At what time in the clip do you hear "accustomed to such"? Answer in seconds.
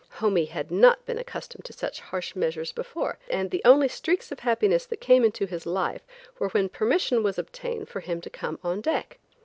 1.19-1.99